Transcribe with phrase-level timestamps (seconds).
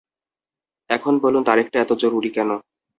[0.89, 2.49] এখন বলুন তারিখটা এত জরুরি কেন?